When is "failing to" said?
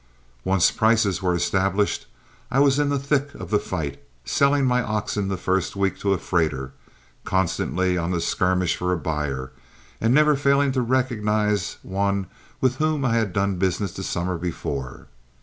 10.35-10.81